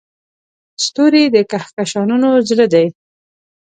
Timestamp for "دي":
2.73-2.85